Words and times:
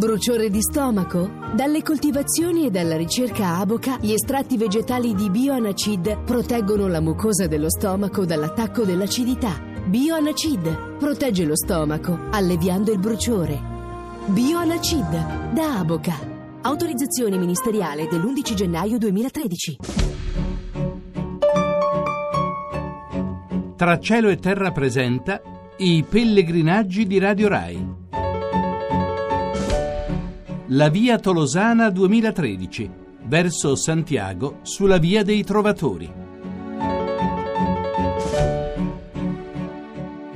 Bruciore 0.00 0.48
di 0.48 0.62
stomaco? 0.62 1.30
Dalle 1.54 1.82
coltivazioni 1.82 2.64
e 2.64 2.70
dalla 2.70 2.96
ricerca 2.96 3.58
Aboca, 3.58 3.98
gli 4.00 4.12
estratti 4.12 4.56
vegetali 4.56 5.14
di 5.14 5.28
Bioanacid 5.28 6.22
proteggono 6.24 6.88
la 6.88 7.02
mucosa 7.02 7.46
dello 7.46 7.68
stomaco 7.68 8.24
dall'attacco 8.24 8.84
dell'acidità. 8.84 9.60
Bioanacid 9.84 10.96
protegge 10.96 11.44
lo 11.44 11.54
stomaco, 11.54 12.18
alleviando 12.30 12.92
il 12.92 12.98
bruciore. 12.98 13.60
Bioanacid 14.24 15.52
da 15.52 15.80
Aboca. 15.80 16.14
Autorizzazione 16.62 17.36
ministeriale 17.36 18.08
dell'11 18.08 18.54
gennaio 18.54 18.96
2013. 18.96 19.76
Tra 23.76 23.98
cielo 23.98 24.30
e 24.30 24.38
terra 24.38 24.72
presenta 24.72 25.42
i 25.76 26.02
pellegrinaggi 26.08 27.06
di 27.06 27.18
Radio 27.18 27.48
Rai. 27.48 28.08
La 30.72 30.88
via 30.88 31.18
Tolosana 31.18 31.90
2013, 31.90 32.90
verso 33.24 33.74
Santiago, 33.74 34.60
sulla 34.62 34.98
via 34.98 35.24
dei 35.24 35.42
Trovatori. 35.42 36.19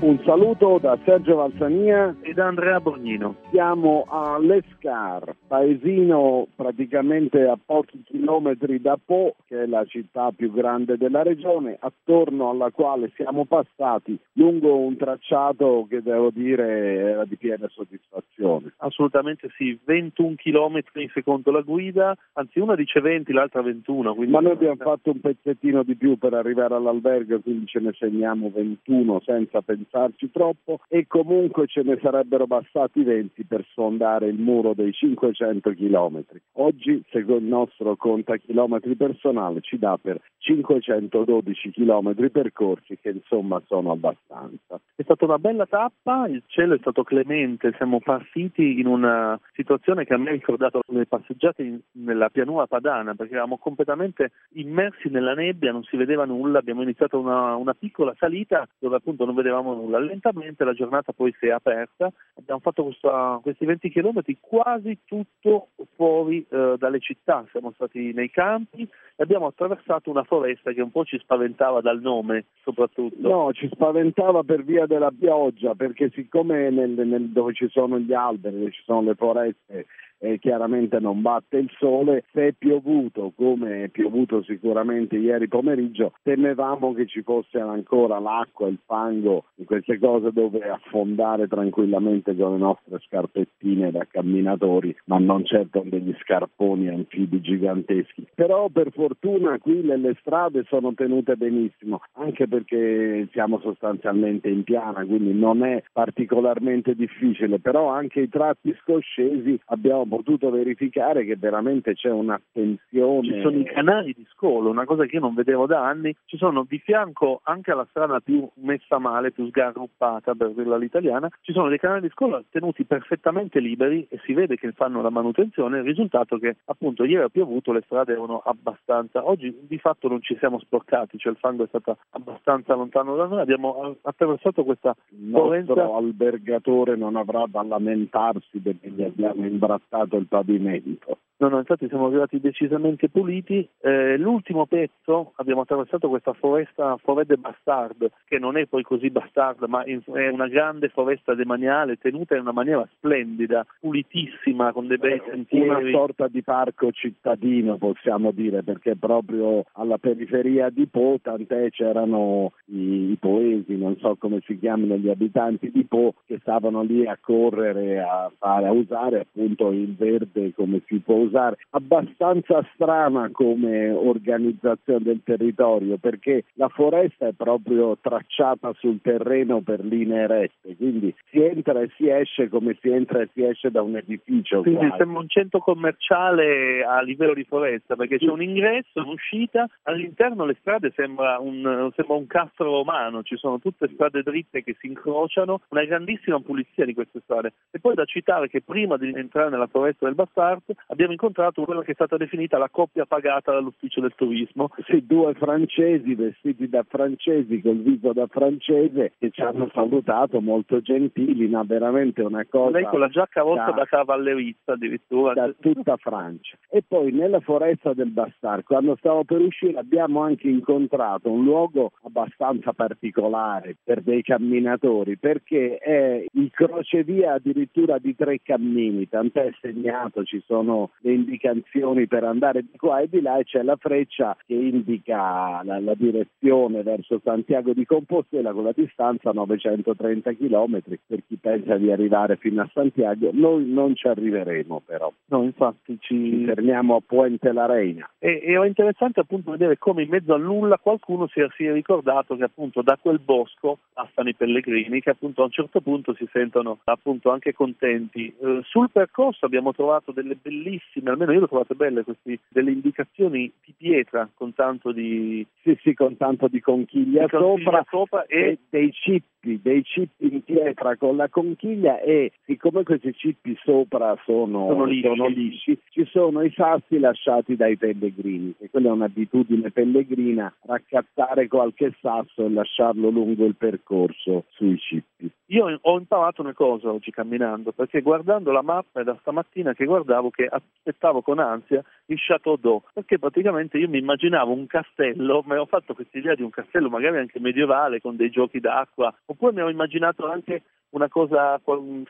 Un 0.04 0.20
saluto 0.22 0.76
da 0.78 0.98
Sergio 1.02 1.36
Valsania 1.36 2.14
e 2.20 2.34
da 2.34 2.48
Andrea 2.48 2.78
Borgnino. 2.78 3.36
Siamo 3.50 4.04
a 4.06 4.38
Lescar, 4.38 5.34
paesino 5.46 6.46
praticamente 6.54 7.44
a 7.44 7.56
pochi 7.56 8.02
chilometri 8.04 8.82
da 8.82 8.98
Po, 9.02 9.34
che 9.46 9.62
è 9.62 9.66
la 9.66 9.82
città 9.86 10.30
più 10.30 10.52
grande 10.52 10.98
della 10.98 11.22
regione, 11.22 11.78
attorno 11.80 12.50
alla 12.50 12.70
quale 12.70 13.12
siamo 13.14 13.46
passati 13.46 14.18
lungo 14.34 14.76
un 14.76 14.94
tracciato 14.98 15.86
che 15.88 16.02
devo 16.02 16.28
dire 16.28 16.96
era 16.96 17.24
di 17.24 17.36
piena 17.36 17.66
soddisfazione. 17.70 18.74
Assolutamente 18.80 19.48
sì, 19.56 19.78
21 19.82 20.34
chilometri 20.34 21.10
secondo 21.14 21.50
la 21.50 21.62
guida, 21.62 22.14
anzi 22.34 22.58
una 22.58 22.74
dice 22.74 23.00
20, 23.00 23.32
l'altra 23.32 23.62
21. 23.62 24.14
Ma 24.28 24.40
noi 24.40 24.52
abbiamo 24.52 24.76
fatto 24.76 25.12
un 25.12 25.20
pezzettino 25.20 25.82
di 25.82 25.96
più 25.96 26.18
per 26.18 26.34
arrivare 26.34 26.74
all'albergo, 26.74 27.40
quindi 27.40 27.64
ce 27.64 27.80
ne 27.80 27.94
segniamo 27.94 28.50
21 28.52 29.22
senza 29.24 29.62
pensare 29.62 29.92
sforzarci 29.94 30.30
troppo 30.30 30.80
e 30.88 31.06
comunque 31.06 31.66
ce 31.66 31.82
ne 31.82 31.98
sarebbero 32.02 32.46
bastati 32.46 33.02
20 33.04 33.44
per 33.44 33.64
sfondare 33.70 34.26
il 34.26 34.38
muro 34.38 34.74
dei 34.74 34.92
500 34.92 35.70
chilometri. 35.70 36.40
Oggi, 36.54 37.02
secondo 37.10 37.36
il 37.36 37.44
nostro 37.44 37.96
conta 37.96 38.36
chilometri 38.36 38.96
personale, 38.96 39.60
ci 39.60 39.78
dà 39.78 39.96
per 40.00 40.20
512 40.38 41.70
chilometri 41.70 42.30
percorsi 42.30 42.98
che 43.00 43.10
insomma 43.10 43.62
sono 43.66 43.92
abbastanza. 43.92 44.80
È 44.94 45.02
stata 45.02 45.24
una 45.24 45.38
bella 45.38 45.66
tappa, 45.66 46.26
il 46.26 46.42
cielo 46.46 46.74
è 46.74 46.78
stato 46.78 47.04
clemente, 47.04 47.72
siamo 47.76 48.00
partiti 48.00 48.80
in 48.80 48.86
una 48.86 49.38
situazione 49.54 50.04
che 50.04 50.14
a 50.14 50.18
me 50.18 50.30
ha 50.30 50.32
ricordato 50.32 50.80
le 50.88 51.06
passeggiate 51.06 51.62
in, 51.62 51.80
nella 51.92 52.28
pianura 52.28 52.66
padana 52.66 53.14
perché 53.14 53.32
eravamo 53.32 53.58
completamente 53.58 54.32
immersi 54.54 55.08
nella 55.08 55.34
nebbia, 55.34 55.72
non 55.72 55.84
si 55.84 55.96
vedeva 55.96 56.24
nulla, 56.24 56.58
abbiamo 56.58 56.82
iniziato 56.82 57.18
una, 57.18 57.54
una 57.54 57.74
piccola 57.74 58.14
salita 58.18 58.66
dove 58.78 58.96
appunto 58.96 59.24
non 59.24 59.34
vedevamo 59.34 59.83
nulla. 59.84 59.98
Lentamente 59.98 60.64
la 60.64 60.72
giornata 60.72 61.12
poi 61.12 61.34
si 61.38 61.46
è 61.46 61.50
aperta, 61.50 62.10
abbiamo 62.36 62.60
fatto 62.60 62.84
questa, 62.84 63.38
questi 63.42 63.64
20 63.64 63.90
km 63.90 64.22
quasi 64.40 64.98
tutto 65.04 65.68
fuori 65.94 66.44
eh, 66.48 66.76
dalle 66.78 67.00
città, 67.00 67.44
siamo 67.50 67.72
stati 67.74 68.12
nei 68.12 68.30
campi 68.30 68.82
e 68.82 69.22
abbiamo 69.22 69.46
attraversato 69.46 70.10
una 70.10 70.24
foresta 70.24 70.72
che 70.72 70.82
un 70.82 70.90
po' 70.90 71.04
ci 71.04 71.18
spaventava 71.18 71.80
dal 71.80 72.00
nome 72.00 72.46
soprattutto. 72.62 73.16
No, 73.18 73.52
ci 73.52 73.68
spaventava 73.72 74.42
per 74.42 74.64
via 74.64 74.86
della 74.86 75.12
pioggia, 75.16 75.74
perché 75.74 76.10
siccome 76.14 76.70
nel, 76.70 76.90
nel, 76.90 77.28
dove 77.28 77.52
ci 77.52 77.68
sono 77.68 77.98
gli 77.98 78.12
alberi, 78.12 78.58
dove 78.58 78.72
ci 78.72 78.82
sono 78.84 79.02
le 79.02 79.14
foreste, 79.14 79.86
e 80.24 80.38
chiaramente 80.38 80.98
non 81.00 81.20
batte 81.20 81.58
il 81.58 81.70
sole. 81.78 82.24
Se 82.32 82.48
è 82.48 82.52
piovuto, 82.52 83.32
come 83.36 83.84
è 83.84 83.88
piovuto 83.88 84.42
sicuramente 84.42 85.16
ieri 85.16 85.48
pomeriggio, 85.48 86.12
temevamo 86.22 86.94
che 86.94 87.06
ci 87.06 87.22
fosse 87.22 87.58
ancora 87.58 88.18
l'acqua, 88.18 88.68
il 88.68 88.78
fango, 88.86 89.44
queste 89.66 89.98
cose 89.98 90.32
dove 90.32 90.66
affondare 90.66 91.46
tranquillamente 91.46 92.34
con 92.34 92.52
le 92.52 92.58
nostre 92.58 92.98
scarpettine 93.06 93.90
da 93.90 94.06
camminatori, 94.10 94.96
ma 95.06 95.18
non 95.18 95.44
certo 95.44 95.82
degli 95.84 96.14
scarponi 96.22 96.88
anfibi 96.88 97.42
giganteschi. 97.42 98.26
Però 98.34 98.68
per 98.70 98.92
fortuna 98.92 99.58
qui 99.58 99.82
le, 99.82 99.98
le 99.98 100.16
strade 100.20 100.64
sono 100.68 100.94
tenute 100.94 101.36
benissimo, 101.36 102.00
anche 102.14 102.48
perché 102.48 103.28
siamo 103.32 103.58
sostanzialmente 103.60 104.48
in 104.48 104.64
piana, 104.64 105.04
quindi 105.04 105.34
non 105.34 105.64
è 105.64 105.82
particolarmente 105.92 106.94
difficile, 106.94 107.58
però 107.58 107.88
anche 107.88 108.20
i 108.20 108.28
tratti 108.30 108.74
scoscesi 108.80 109.60
abbiamo 109.66 110.13
potuto 110.16 110.50
verificare 110.50 111.24
che 111.24 111.36
veramente 111.36 111.94
c'è 111.94 112.10
un'attenzione. 112.10 113.28
Ci 113.28 113.40
sono 113.40 113.58
i 113.58 113.64
canali 113.64 114.12
di 114.12 114.26
scolo, 114.30 114.70
una 114.70 114.84
cosa 114.84 115.04
che 115.06 115.16
io 115.16 115.20
non 115.20 115.34
vedevo 115.34 115.66
da 115.66 115.84
anni, 115.84 116.14
ci 116.26 116.36
sono 116.36 116.64
di 116.68 116.78
fianco 116.78 117.40
anche 117.44 117.72
alla 117.72 117.86
strada 117.90 118.20
più 118.20 118.48
messa 118.54 118.98
male, 118.98 119.32
più 119.32 119.46
sgarruppata 119.48 120.34
per 120.34 120.50
dirla 120.50 120.76
all'italiana, 120.76 121.28
ci 121.40 121.52
sono 121.52 121.68
dei 121.68 121.78
canali 121.78 122.02
di 122.02 122.10
scolo 122.10 122.44
tenuti 122.50 122.84
perfettamente 122.84 123.58
liberi 123.58 124.06
e 124.08 124.20
si 124.24 124.32
vede 124.32 124.56
che 124.56 124.72
fanno 124.72 125.02
la 125.02 125.10
manutenzione, 125.10 125.78
il 125.78 125.84
risultato 125.84 126.36
è 126.36 126.38
che 126.38 126.56
appunto 126.66 127.04
ieri 127.04 127.24
ha 127.24 127.28
piovuto, 127.28 127.72
le 127.72 127.82
strade 127.84 128.12
erano 128.12 128.40
abbastanza, 128.44 129.26
oggi 129.26 129.56
di 129.66 129.78
fatto 129.78 130.08
non 130.08 130.22
ci 130.22 130.36
siamo 130.38 130.58
sporcati, 130.58 131.18
cioè 131.18 131.32
il 131.32 131.38
fango 131.38 131.64
è 131.64 131.68
stato 131.68 131.98
abbastanza 132.10 132.74
lontano 132.74 133.16
da 133.16 133.26
noi, 133.26 133.40
abbiamo 133.40 133.96
attraversato 134.02 134.64
questa 134.64 134.94
il 135.10 135.24
nostro 135.24 135.96
albergatore 135.96 136.96
non 136.96 137.16
avrà 137.16 137.44
da 137.48 137.62
lamentarsi 137.62 138.58
perché 138.58 138.90
gli 138.90 139.02
abbiamo 139.02 139.44
imbrattato 139.44 140.03
passato 140.04 140.16
il 140.16 140.26
pavimento. 140.26 141.18
No, 141.36 141.48
no, 141.48 141.58
infatti 141.58 141.88
siamo 141.88 142.06
arrivati 142.06 142.38
decisamente 142.38 143.08
puliti. 143.08 143.68
Eh, 143.80 144.16
l'ultimo 144.16 144.66
pezzo 144.66 145.32
abbiamo 145.36 145.62
attraversato 145.62 146.08
questa 146.08 146.32
foresta 146.32 146.96
Forêt 146.98 147.26
de 147.26 147.36
Bastard, 147.36 148.08
che 148.24 148.38
non 148.38 148.56
è 148.56 148.66
poi 148.66 148.82
così 148.82 149.10
bastard, 149.10 149.64
ma 149.64 149.82
è 149.82 150.28
una 150.28 150.46
grande 150.46 150.90
foresta 150.90 151.34
demaniale 151.34 151.96
tenuta 151.96 152.34
in 152.34 152.42
una 152.42 152.52
maniera 152.52 152.88
splendida, 152.94 153.66
pulitissima, 153.80 154.72
con 154.72 154.86
dei 154.86 154.96
bei 154.96 155.20
sentieri. 155.28 155.68
Una 155.68 155.90
sorta 155.90 156.28
di 156.28 156.42
parco 156.42 156.92
cittadino, 156.92 157.78
possiamo 157.78 158.30
dire, 158.30 158.62
perché 158.62 158.94
proprio 158.96 159.64
alla 159.72 159.98
periferia 159.98 160.70
di 160.70 160.86
Po, 160.86 161.18
tant'è 161.20 161.68
c'erano 161.70 162.52
i, 162.66 163.10
i 163.10 163.16
poesi, 163.18 163.76
non 163.76 163.96
so 163.98 164.14
come 164.16 164.40
si 164.46 164.56
chiamano 164.56 164.96
gli 164.96 165.08
abitanti 165.08 165.72
di 165.72 165.84
Po, 165.84 166.14
che 166.26 166.38
stavano 166.38 166.82
lì 166.82 167.04
a 167.06 167.18
correre, 167.20 168.00
a, 168.00 168.30
fare, 168.38 168.66
a 168.66 168.72
usare 168.72 169.20
appunto 169.20 169.72
il 169.84 169.94
verde 169.94 170.52
come 170.54 170.82
si 170.86 170.98
può 170.98 171.16
usare, 171.16 171.58
abbastanza 171.70 172.66
strana 172.74 173.30
come 173.30 173.90
organizzazione 173.90 175.02
del 175.02 175.20
territorio 175.22 175.96
perché 175.98 176.44
la 176.54 176.68
foresta 176.68 177.28
è 177.28 177.32
proprio 177.32 177.96
tracciata 178.00 178.72
sul 178.78 179.00
terreno 179.00 179.60
per 179.60 179.84
linee 179.84 180.26
rette, 180.26 180.76
quindi 180.76 181.14
si 181.30 181.40
entra 181.40 181.80
e 181.80 181.90
si 181.96 182.08
esce 182.08 182.48
come 182.48 182.76
si 182.80 182.88
entra 182.88 183.20
e 183.20 183.28
si 183.32 183.44
esce 183.44 183.70
da 183.70 183.82
un 183.82 183.96
edificio. 183.96 184.62
Quindi 184.62 184.86
quasi. 184.86 184.96
sembra 184.98 185.20
un 185.20 185.28
centro 185.28 185.60
commerciale 185.60 186.84
a 186.84 187.00
livello 187.02 187.34
di 187.34 187.44
foresta 187.44 187.96
perché 187.96 188.18
c'è 188.18 188.30
un 188.30 188.42
ingresso, 188.42 189.00
un'uscita, 189.00 189.68
all'interno 189.82 190.44
le 190.44 190.56
strade 190.60 190.92
sembra 190.94 191.38
un, 191.38 191.90
sembra 191.94 192.16
un 192.16 192.26
castro 192.26 192.70
romano, 192.70 193.22
ci 193.22 193.36
sono 193.36 193.58
tutte 193.58 193.90
strade 193.92 194.22
dritte 194.22 194.62
che 194.62 194.76
si 194.78 194.86
incrociano, 194.86 195.60
una 195.68 195.84
grandissima 195.84 196.40
pulizia 196.40 196.84
di 196.84 196.94
queste 196.94 197.20
strade. 197.24 197.52
E 197.70 197.78
poi 197.80 197.94
da 197.94 198.04
citare 198.04 198.48
che 198.48 198.62
prima 198.62 198.96
di 198.96 199.12
entrare 199.14 199.50
nella 199.50 199.66
foresta 199.74 200.06
del 200.06 200.14
Bastard 200.14 200.62
abbiamo 200.86 201.10
incontrato 201.10 201.64
quella 201.64 201.82
che 201.82 201.90
è 201.90 201.94
stata 201.94 202.16
definita 202.16 202.58
la 202.58 202.68
coppia 202.70 203.06
pagata 203.06 203.50
dall'ufficio 203.50 204.00
del 204.00 204.14
turismo. 204.14 204.70
Sì, 204.86 205.04
due 205.04 205.34
francesi 205.34 206.14
vestiti 206.14 206.68
da 206.68 206.84
francesi 206.88 207.60
col 207.60 207.78
viso 207.78 208.12
da 208.12 208.28
francese 208.28 209.14
che 209.18 209.30
ci 209.30 209.40
hanno 209.40 209.68
salutato 209.74 210.40
molto 210.40 210.80
gentili, 210.80 211.48
ma 211.48 211.64
veramente 211.64 212.22
una 212.22 212.46
cosa. 212.48 212.78
Lei 212.78 212.84
con 212.84 213.00
la 213.00 213.08
giacca 213.08 213.40
rossa 213.40 213.64
da, 213.64 213.72
da 213.72 213.84
cavallerista 213.86 214.74
addirittura. 214.74 215.32
Da 215.32 215.52
tutta 215.58 215.96
Francia. 215.96 216.56
E 216.70 216.84
poi 216.86 217.10
nella 217.10 217.40
foresta 217.40 217.92
del 217.94 218.10
Bastard, 218.10 218.62
quando 218.62 218.94
stavo 218.96 219.24
per 219.24 219.40
uscire, 219.40 219.78
abbiamo 219.78 220.20
anche 220.20 220.48
incontrato 220.48 221.32
un 221.32 221.42
luogo 221.42 221.90
abbastanza 222.02 222.72
particolare 222.72 223.74
per 223.82 224.02
dei 224.02 224.22
camminatori, 224.22 225.16
perché 225.16 225.78
è 225.78 226.24
il 226.30 226.50
crocevia 226.52 227.32
addirittura 227.32 227.98
di 227.98 228.14
tre 228.14 228.40
cammini, 228.40 229.08
tant'è 229.08 229.50
segnato, 229.64 230.24
ci 230.24 230.42
sono 230.46 230.90
le 230.98 231.12
indicazioni 231.12 232.06
per 232.06 232.24
andare 232.24 232.60
di 232.62 232.76
qua 232.76 233.00
e 233.00 233.08
di 233.08 233.22
là 233.22 233.38
e 233.38 233.44
c'è 233.44 233.62
la 233.62 233.76
freccia 233.76 234.36
che 234.46 234.52
indica 234.52 235.62
la, 235.64 235.80
la 235.80 235.94
direzione 235.94 236.82
verso 236.82 237.20
Santiago 237.24 237.72
di 237.72 237.86
Compostela 237.86 238.52
con 238.52 238.64
la 238.64 238.72
distanza 238.74 239.30
930 239.32 240.34
km 240.34 240.82
per 241.06 241.22
chi 241.26 241.36
pensa 241.40 241.76
di 241.76 241.90
arrivare 241.90 242.36
fino 242.36 242.60
a 242.60 242.70
Santiago. 242.72 243.30
Noi 243.32 243.66
non 243.66 243.94
ci 243.94 244.06
arriveremo 244.06 244.82
però. 244.84 245.10
No, 245.26 245.42
infatti 245.42 245.96
ci, 246.00 246.14
ci 246.14 246.44
fermiamo 246.44 246.96
a 246.96 247.02
Puente 247.04 247.52
la 247.52 247.66
Reina. 247.66 248.08
E, 248.18 248.40
e 248.44 248.60
è 248.60 248.66
interessante 248.66 249.20
appunto 249.20 249.52
vedere 249.52 249.78
come 249.78 250.02
in 250.02 250.10
mezzo 250.10 250.34
al 250.34 250.42
nulla 250.42 250.76
qualcuno 250.78 251.26
si 251.28 251.40
è, 251.40 251.46
si 251.56 251.64
è 251.64 251.72
ricordato 251.72 252.36
che 252.36 252.44
appunto 252.44 252.82
da 252.82 252.98
quel 253.00 253.18
bosco 253.18 253.78
passano 253.92 254.28
i 254.28 254.34
pellegrini 254.34 255.00
che 255.00 255.10
appunto 255.10 255.42
a 255.42 255.44
un 255.46 255.50
certo 255.50 255.80
punto 255.80 256.14
si 256.14 256.28
sentono 256.30 256.80
appunto 256.84 257.30
anche 257.30 257.52
contenti. 257.54 258.34
Eh, 258.38 258.60
sul 258.64 258.90
percorso 258.90 259.46
abbiamo 259.54 259.72
trovato 259.72 260.10
delle 260.10 260.34
bellissime, 260.34 261.10
almeno 261.10 261.32
io 261.32 261.38
le 261.38 261.44
ho 261.44 261.48
trovate 261.48 261.74
belle, 261.74 262.02
questi, 262.02 262.38
delle 262.48 262.72
indicazioni 262.72 263.50
di 263.64 263.74
pietra 263.76 264.28
con 264.34 264.52
tanto 264.52 264.90
di... 264.90 265.46
Sì, 265.62 265.78
sì, 265.82 265.94
con 265.94 266.16
tanto 266.16 266.48
di 266.48 266.60
conchiglia, 266.60 267.24
di 267.24 267.30
conchiglia 267.30 267.64
sopra, 267.64 267.86
sopra 267.88 268.26
e, 268.26 268.38
e 268.40 268.58
dei 268.68 268.92
cippi, 268.92 269.60
dei 269.62 269.84
cippi 269.84 270.32
in 270.32 270.42
pietra 270.42 270.96
con 270.96 271.16
la 271.16 271.28
conchiglia 271.28 272.00
e 272.00 272.32
siccome 272.44 272.82
questi 272.82 273.14
cippi 273.14 273.56
sopra 273.62 274.16
sono, 274.24 274.68
Sono 274.68 274.84
lisci. 274.84 275.02
sono 275.02 275.26
lisci, 275.28 275.78
ci 275.90 276.04
sono 276.06 276.42
i 276.42 276.52
sassi 276.54 276.98
lasciati 276.98 277.54
dai 277.54 277.76
pellegrini, 277.76 278.54
che 278.58 278.70
quella 278.70 278.88
è 278.88 278.92
un'abitudine 278.92 279.70
pellegrina, 279.70 280.52
raccattare 280.62 281.46
qualche 281.46 281.94
sasso 282.00 282.44
e 282.44 282.50
lasciarlo 282.50 283.08
lungo 283.10 283.44
il 283.44 283.54
percorso 283.54 284.44
sui 284.50 284.78
cippi. 284.78 285.30
Io 285.48 285.78
ho 285.80 285.98
imparato 285.98 286.40
una 286.40 286.54
cosa 286.54 286.90
oggi 286.90 287.10
camminando, 287.10 287.72
perché 287.72 288.00
guardando 288.00 288.50
la 288.50 288.62
mappa 288.62 289.02
da 289.02 289.16
stamattina 289.20 289.42
che 289.74 289.84
guardavo 289.84 290.30
che 290.30 290.46
aspettavo 290.46 291.22
con 291.22 291.38
ansia 291.38 291.82
il 292.06 292.18
Chateau 292.20 292.56
d'Eau, 292.56 292.82
perché 292.92 293.18
praticamente 293.18 293.78
io 293.78 293.88
mi 293.88 293.98
immaginavo 293.98 294.52
un 294.52 294.66
castello, 294.66 295.42
ma 295.46 295.60
ho 295.60 295.66
fatto 295.66 295.94
questa 295.94 296.18
idea 296.18 296.34
di 296.34 296.42
un 296.42 296.50
castello 296.50 296.88
magari 296.88 297.18
anche 297.18 297.40
medievale 297.40 298.00
con 298.00 298.16
dei 298.16 298.30
giochi 298.30 298.60
d'acqua, 298.60 299.14
oppure 299.26 299.52
mi 299.52 299.62
ho 299.62 299.70
immaginato 299.70 300.26
anche 300.28 300.62
una 300.94 301.08
cosa 301.08 301.60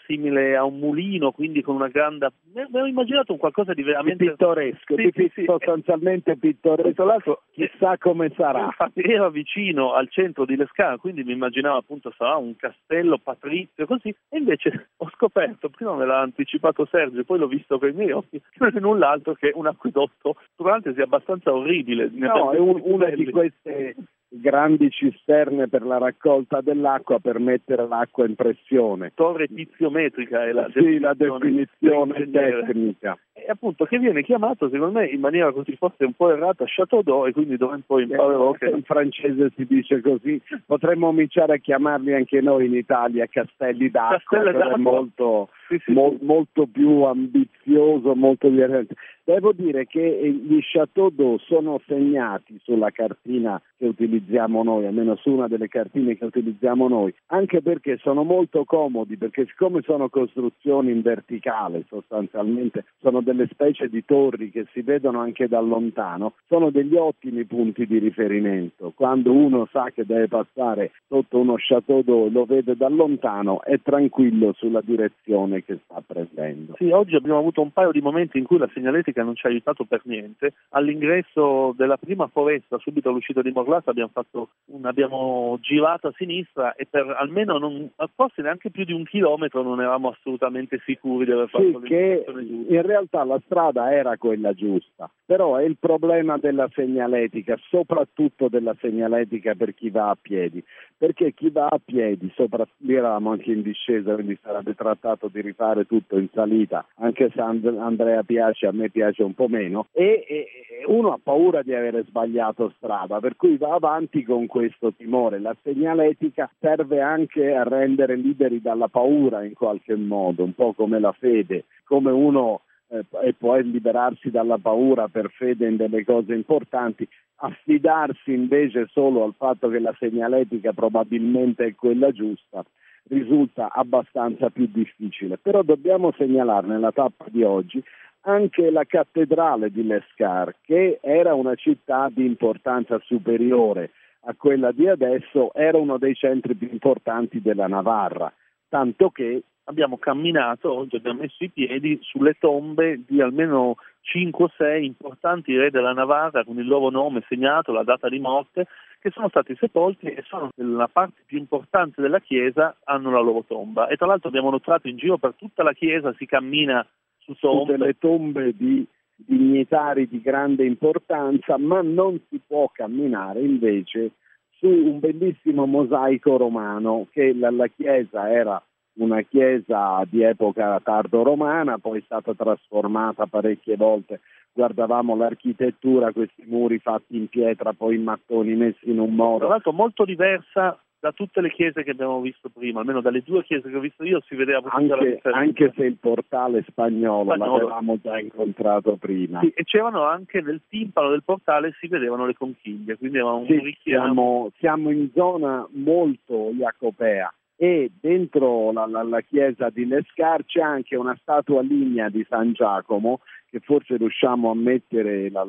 simile 0.06 0.56
a 0.56 0.64
un 0.64 0.78
mulino, 0.78 1.32
quindi 1.32 1.62
con 1.62 1.74
una 1.74 1.88
grande... 1.88 2.28
Mi 2.52 2.64
mi 2.68 2.80
ho 2.80 2.86
immaginato 2.86 3.32
un 3.32 3.38
qualcosa 3.38 3.72
di 3.72 3.82
Di 3.82 3.88
veramente... 3.88 4.24
pittoresco, 4.30 4.94
Sì, 4.96 5.02
di 5.02 5.12
sì, 5.14 5.30
sì. 5.34 5.44
sostanzialmente 5.46 6.36
pittoresco. 6.36 6.92
Tra 6.92 7.04
l'altro, 7.04 7.42
Chissà 7.54 7.96
come 7.98 8.30
sarà. 8.36 8.64
Infatti 8.64 9.00
era 9.00 9.30
vicino 9.30 9.92
al 9.94 10.10
centro 10.10 10.44
di 10.44 10.56
Lescana, 10.56 10.98
quindi 10.98 11.24
mi 11.24 11.32
immaginavo 11.32 11.78
appunto 11.78 12.12
sarà 12.16 12.36
un 12.36 12.56
castello 12.56 13.16
patrizio 13.18 13.86
così, 13.86 14.14
e 14.28 14.38
invece 14.38 14.88
ho 14.96 15.08
scoperto, 15.14 15.70
prima 15.70 15.94
me 15.94 16.04
l'ha 16.04 16.20
anticipato 16.20 16.84
Sergio, 16.84 17.23
poi 17.24 17.38
l'ho 17.38 17.46
visto 17.48 17.78
con 17.78 17.88
i 17.88 17.92
miei 17.92 18.12
occhi, 18.12 18.40
non 18.58 18.70
è 18.74 18.78
null'altro 18.80 19.34
che 19.34 19.50
un 19.54 19.66
acquedotto, 19.66 20.36
durante 20.56 20.94
sia 20.94 21.04
abbastanza 21.04 21.52
orribile. 21.52 22.10
No, 22.12 22.52
è 22.52 22.58
un- 22.58 22.80
una 22.84 23.08
di 23.10 23.24
queste 23.30 23.94
grandi 24.28 24.90
cisterne 24.90 25.68
per 25.68 25.82
la 25.84 25.98
raccolta 25.98 26.60
dell'acqua 26.60 27.18
per 27.18 27.38
mettere 27.38 27.86
l'acqua 27.86 28.26
in 28.26 28.34
pressione. 28.34 29.12
torre 29.14 29.46
tiziometrica 29.46 30.44
è 30.44 30.52
la 30.52 30.68
Sì, 30.72 30.98
la 30.98 31.14
definizione 31.14 32.30
tecnica. 32.30 33.18
E 33.32 33.46
appunto 33.48 33.84
che 33.84 33.98
viene 33.98 34.22
chiamato 34.22 34.68
secondo 34.70 35.00
me 35.00 35.06
in 35.06 35.20
maniera 35.20 35.52
così 35.52 35.76
forse 35.76 36.04
un 36.04 36.12
po' 36.12 36.30
errata 36.30 36.64
Chateau 36.66 37.02
d'Eau 37.02 37.26
e 37.26 37.32
quindi 37.32 37.56
dove 37.56 37.80
poi 37.84 38.04
imparerò 38.04 38.52
che 38.52 38.70
In 38.70 38.82
francese 38.82 39.50
si 39.56 39.66
dice 39.66 40.00
così, 40.00 40.40
potremmo 40.64 41.06
cominciare 41.06 41.54
a 41.54 41.58
chiamarli 41.58 42.14
anche 42.14 42.40
noi 42.40 42.66
in 42.66 42.74
Italia 42.74 43.26
castelli 43.26 43.90
d'acqua, 43.90 44.18
Castelli 44.18 44.48
è 44.50 44.58
d'acqua. 44.58 44.78
molto, 44.78 45.48
Sì, 45.68 45.78
sì, 45.84 45.92
mo- 45.92 46.16
molto 46.20 46.66
più 46.66 47.02
ambizioso, 47.02 47.53
molto 47.66 48.48
divertente. 48.48 48.94
Devo 49.26 49.52
dire 49.52 49.86
che 49.86 50.18
eh, 50.18 50.28
gli 50.28 50.58
Chateau 50.60 51.08
d'eau 51.08 51.38
sono 51.38 51.80
segnati 51.86 52.60
sulla 52.62 52.90
cartina 52.90 53.60
che 53.78 53.86
utilizziamo 53.86 54.62
noi, 54.62 54.84
almeno 54.84 55.16
su 55.16 55.30
una 55.30 55.48
delle 55.48 55.68
cartine 55.68 56.18
che 56.18 56.26
utilizziamo 56.26 56.88
noi, 56.88 57.14
anche 57.28 57.62
perché 57.62 57.96
sono 58.02 58.22
molto 58.22 58.64
comodi, 58.64 59.16
perché 59.16 59.46
siccome 59.46 59.80
sono 59.80 60.10
costruzioni 60.10 60.90
in 60.90 61.00
verticale 61.00 61.84
sostanzialmente, 61.88 62.84
sono 63.00 63.22
delle 63.22 63.48
specie 63.50 63.88
di 63.88 64.04
torri 64.04 64.50
che 64.50 64.66
si 64.72 64.82
vedono 64.82 65.20
anche 65.20 65.48
da 65.48 65.60
lontano, 65.60 66.34
sono 66.46 66.68
degli 66.68 66.94
ottimi 66.94 67.44
punti 67.44 67.86
di 67.86 67.98
riferimento. 67.98 68.92
Quando 68.94 69.32
uno 69.32 69.66
sa 69.72 69.90
che 69.90 70.04
deve 70.04 70.28
passare 70.28 70.92
sotto 71.08 71.38
uno 71.38 71.54
Chateau 71.56 72.02
d'eau 72.02 72.30
lo 72.30 72.44
vede 72.44 72.76
da 72.76 72.90
lontano, 72.90 73.62
è 73.62 73.80
tranquillo 73.82 74.52
sulla 74.52 74.82
direzione 74.82 75.64
che 75.64 75.78
sta 75.84 76.02
prendendo. 76.06 76.74
Sì, 76.76 76.90
oggi 76.90 77.14
abbiamo 77.14 77.38
avuto 77.38 77.53
un 77.62 77.72
paio 77.72 77.90
di 77.92 78.00
momenti 78.00 78.38
in 78.38 78.44
cui 78.44 78.58
la 78.58 78.68
segnaletica 78.72 79.22
non 79.22 79.34
ci 79.36 79.46
ha 79.46 79.50
aiutato 79.50 79.84
per 79.84 80.00
niente. 80.04 80.54
All'ingresso 80.70 81.74
della 81.76 81.96
prima 81.96 82.26
foresta, 82.28 82.78
subito 82.78 83.08
all'uscita 83.08 83.42
di 83.42 83.50
Morlata, 83.50 83.90
abbiamo, 83.90 84.10
fatto 84.12 84.48
un- 84.66 84.84
abbiamo 84.86 85.58
girato 85.60 86.08
a 86.08 86.12
sinistra 86.16 86.74
e 86.74 86.86
per 86.88 87.08
almeno 87.18 87.58
non, 87.58 87.90
forse 88.14 88.42
neanche 88.42 88.70
più 88.70 88.84
di 88.84 88.92
un 88.92 89.04
chilometro 89.04 89.62
non 89.62 89.80
eravamo 89.80 90.08
assolutamente 90.10 90.80
sicuri 90.84 91.24
di 91.24 91.32
aver 91.32 91.48
fatto 91.48 91.80
Sì, 91.80 91.86
che 91.86 92.24
giusta. 92.26 92.40
in 92.74 92.82
realtà 92.82 93.24
la 93.24 93.40
strada 93.44 93.92
era 93.92 94.16
quella 94.16 94.52
giusta, 94.52 95.10
però 95.24 95.56
è 95.56 95.64
il 95.64 95.76
problema 95.78 96.38
della 96.38 96.68
segnaletica, 96.72 97.58
soprattutto 97.68 98.48
della 98.48 98.74
segnaletica 98.80 99.54
per 99.54 99.74
chi 99.74 99.90
va 99.90 100.10
a 100.10 100.16
piedi, 100.20 100.62
perché 100.96 101.32
chi 101.32 101.50
va 101.50 101.66
a 101.66 101.80
piedi, 101.84 102.30
sopra, 102.34 102.66
eravamo 102.86 103.32
anche 103.32 103.52
in 103.52 103.62
discesa, 103.62 104.14
quindi 104.14 104.38
sarebbe 104.42 104.74
trattato 104.74 105.28
di 105.28 105.40
rifare 105.40 105.86
tutto 105.86 106.18
in 106.18 106.28
salita, 106.32 106.86
anche 106.96 107.30
se 107.34 107.40
And- 107.40 107.78
Andrea 107.78 108.22
piace, 108.22 108.66
a 108.66 108.72
me 108.72 108.90
piace 108.90 109.22
un 109.22 109.34
po' 109.34 109.48
meno, 109.48 109.86
e, 109.92 110.24
e- 110.26 110.46
uno 110.86 111.12
ha 111.12 111.18
paura 111.22 111.62
di 111.62 111.74
avere 111.74 112.04
sbagliato 112.04 112.72
strada, 112.76 113.20
per 113.20 113.36
cui 113.36 113.56
va 113.56 113.74
avanti 113.74 114.22
con 114.22 114.46
questo 114.46 114.92
timore. 114.92 115.38
La 115.38 115.56
segnaletica 115.62 116.50
serve 116.60 117.00
anche 117.00 117.54
a 117.54 117.62
rendere 117.62 118.16
liberi 118.16 118.60
dalla 118.60 118.88
paura 118.88 119.44
in 119.44 119.54
qualche 119.54 119.94
modo, 119.94 120.44
un 120.44 120.54
po' 120.54 120.72
come 120.72 121.00
la 121.00 121.12
fede, 121.12 121.64
come 121.84 122.10
uno 122.10 122.60
e 122.88 123.34
può 123.34 123.56
liberarsi 123.56 124.30
dalla 124.30 124.58
paura 124.58 125.08
per 125.08 125.30
fede 125.30 125.68
in 125.68 125.76
delle 125.76 126.04
cose 126.04 126.34
importanti, 126.34 127.08
affidarsi 127.36 128.32
invece 128.32 128.86
solo 128.90 129.24
al 129.24 129.34
fatto 129.36 129.68
che 129.68 129.78
la 129.78 129.94
segnaletica 129.98 130.72
probabilmente 130.72 131.64
è 131.64 131.74
quella 131.74 132.12
giusta 132.12 132.64
risulta 133.08 133.70
abbastanza 133.70 134.50
più 134.50 134.68
difficile. 134.70 135.36
Però 135.38 135.62
dobbiamo 135.62 136.12
segnalare 136.16 136.66
nella 136.66 136.92
tappa 136.92 137.26
di 137.28 137.42
oggi 137.42 137.82
anche 138.26 138.70
la 138.70 138.84
cattedrale 138.84 139.70
di 139.70 139.84
Lescar, 139.84 140.54
che 140.62 140.98
era 141.02 141.34
una 141.34 141.54
città 141.54 142.08
di 142.10 142.24
importanza 142.24 142.98
superiore 143.00 143.90
a 144.26 144.34
quella 144.34 144.72
di 144.72 144.88
adesso, 144.88 145.52
era 145.52 145.76
uno 145.76 145.98
dei 145.98 146.14
centri 146.14 146.54
più 146.54 146.68
importanti 146.70 147.42
della 147.42 147.66
Navarra, 147.66 148.32
tanto 148.70 149.10
che 149.10 149.42
abbiamo 149.64 149.98
camminato, 149.98 150.72
oggi 150.72 150.96
abbiamo 150.96 151.20
messo 151.20 151.42
i 151.44 151.50
piedi 151.50 151.98
sulle 152.02 152.36
tombe 152.38 153.02
di 153.06 153.20
almeno 153.20 153.76
5 154.02 154.44
o 154.44 154.52
6 154.56 154.84
importanti 154.84 155.56
re 155.56 155.70
della 155.70 155.92
Navarra 155.92 156.44
con 156.44 156.58
il 156.58 156.66
loro 156.66 156.90
nome 156.90 157.24
segnato, 157.28 157.72
la 157.72 157.84
data 157.84 158.08
di 158.08 158.18
morte, 158.18 158.66
che 159.00 159.10
sono 159.10 159.28
stati 159.28 159.54
sepolti 159.56 160.06
e 160.06 160.22
sono 160.26 160.50
nella 160.56 160.88
parte 160.88 161.22
più 161.26 161.38
importante 161.38 162.00
della 162.00 162.20
chiesa, 162.20 162.76
hanno 162.84 163.10
la 163.10 163.20
loro 163.20 163.44
tomba. 163.46 163.88
E 163.88 163.96
tra 163.96 164.06
l'altro 164.06 164.28
abbiamo 164.28 164.50
notato 164.50 164.88
in 164.88 164.96
giro 164.96 165.18
per 165.18 165.34
tutta 165.34 165.62
la 165.62 165.72
chiesa 165.72 166.14
si 166.16 166.26
cammina 166.26 166.86
su 167.18 167.32
tutte 167.32 167.48
tombe. 167.48 167.76
le 167.76 167.98
tombe 167.98 168.56
di 168.56 168.86
dignitari 169.16 170.08
di 170.08 170.20
grande 170.20 170.64
importanza, 170.64 171.56
ma 171.58 171.80
non 171.82 172.20
si 172.28 172.40
può 172.46 172.68
camminare 172.72 173.40
invece 173.40 174.12
su 174.58 174.66
un 174.66 174.98
bellissimo 174.98 175.66
mosaico 175.66 176.36
romano 176.36 177.06
che 177.10 177.34
la, 177.34 177.50
la 177.50 177.68
chiesa 177.68 178.30
era 178.30 178.62
una 178.96 179.22
chiesa 179.22 180.02
di 180.08 180.22
epoca 180.22 180.78
tardo-romana, 180.80 181.78
poi 181.78 181.98
è 181.98 182.02
stata 182.04 182.34
trasformata 182.34 183.26
parecchie 183.26 183.76
volte. 183.76 184.20
Guardavamo 184.52 185.16
l'architettura, 185.16 186.12
questi 186.12 186.44
muri 186.46 186.78
fatti 186.78 187.16
in 187.16 187.28
pietra, 187.28 187.72
poi 187.72 187.96
in 187.96 188.04
mattoni 188.04 188.54
messi 188.54 188.88
in 188.90 189.00
un 189.00 189.14
Tra 189.14 189.24
modo. 189.24 189.48
l'altro 189.48 189.72
molto 189.72 190.04
diversa 190.04 190.78
da 191.00 191.12
tutte 191.12 191.42
le 191.42 191.50
chiese 191.50 191.82
che 191.82 191.90
abbiamo 191.90 192.20
visto 192.20 192.48
prima, 192.48 192.80
almeno 192.80 193.02
dalle 193.02 193.20
due 193.22 193.42
chiese 193.42 193.68
che 193.68 193.76
ho 193.76 193.80
visto 193.80 194.04
io 194.04 194.22
si 194.26 194.36
vedeva 194.36 194.62
proprio 194.62 194.94
Anche, 194.94 195.20
anche 195.24 195.72
se 195.76 195.84
il 195.84 195.96
portale 195.98 196.64
spagnolo, 196.66 197.34
Spagnolo. 197.34 197.58
l'avevamo 197.58 197.98
già 198.00 198.18
incontrato 198.18 198.96
prima. 198.96 199.40
Sì, 199.40 199.52
e 199.54 199.64
c'erano 199.64 200.04
anche 200.04 200.40
nel 200.40 200.62
timpano 200.66 201.10
del 201.10 201.22
portale 201.22 201.74
si 201.78 201.88
vedevano 201.88 202.24
le 202.24 202.32
conchiglie, 202.34 202.96
quindi 202.96 203.18
era 203.18 203.32
un 203.32 203.44
Sì, 203.44 203.58
richiamo. 203.58 204.04
siamo, 204.04 204.50
siamo 204.58 204.90
in 204.90 205.10
zona 205.12 205.66
molto 205.72 206.52
jacopea 206.52 207.30
e 207.56 207.90
dentro 208.00 208.72
la, 208.72 208.86
la- 208.86 209.02
la 209.02 209.20
chiesa 209.20 209.70
di 209.70 209.86
Lescar 209.86 210.44
c'è 210.44 210.60
anche 210.60 210.96
una 210.96 211.16
statua 211.20 211.62
lignea 211.62 212.08
di 212.08 212.24
San 212.28 212.52
Giacomo 212.52 213.20
che 213.54 213.60
forse 213.60 213.96
riusciamo 213.96 214.50
a 214.50 214.54
mettere, 214.56 215.30
la, 215.30 215.46